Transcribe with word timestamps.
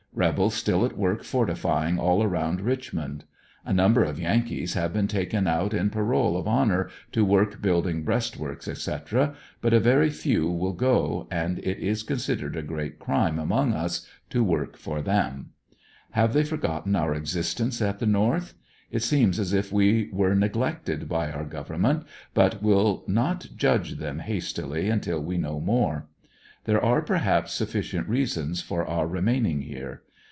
Rebels 0.13 0.55
still 0.55 0.83
at 0.85 0.97
work 0.97 1.23
fortifying 1.23 1.97
all 1.97 2.21
around 2.21 2.59
Richmond. 2.59 3.23
A 3.65 3.71
number 3.73 4.03
of 4.03 4.19
Yankees 4.19 4.73
have 4.73 4.91
been 4.91 5.07
taken 5.07 5.47
out 5.47 5.73
on 5.73 5.89
parole 5.89 6.35
of 6.35 6.49
honor 6.49 6.89
to 7.13 7.23
work 7.23 7.61
building 7.61 8.03
breastworks 8.03 8.67
etc., 8.67 9.33
but 9.61 9.73
a 9.73 9.79
very 9.79 10.09
few 10.09 10.47
will 10.51 10.73
go 10.73 11.27
and 11.31 11.59
it 11.59 11.79
is 11.79 12.03
considered 12.03 12.57
a 12.57 12.61
great 12.61 12.99
crime 12.99 13.39
among 13.39 13.71
us 13.73 14.05
to 14.31 14.43
work 14.43 14.75
for 14.75 14.97
32 14.97 15.09
ANDERSONVILLE 15.11 15.31
DIARY, 15.31 15.43
tliem. 15.43 15.45
Have 16.11 16.33
they 16.33 16.43
forgotten 16.43 16.95
our 16.97 17.13
existence 17.15 17.81
at 17.81 17.99
the 17.99 18.05
North? 18.05 18.53
It 18.91 19.03
seems 19.03 19.39
as 19.39 19.53
if 19.53 19.71
we 19.71 20.09
were 20.11 20.35
neglected 20.35 21.07
by 21.07 21.31
our 21.31 21.45
government 21.45 22.03
but 22.33 22.61
will 22.61 23.05
not 23.07 23.47
judge 23.55 23.93
them 23.95 24.19
hastily 24.19 24.89
until 24.89 25.21
we 25.23 25.37
know 25.37 25.61
more. 25.61 26.07
There 26.65 26.83
are 26.83 27.01
perhaps 27.01 27.53
sufficient 27.53 28.07
reasons 28.07 28.61
for 28.61 28.85
our 28.85 29.07
remain. 29.07 29.47
ng 29.47 29.61
here. 29.61 30.03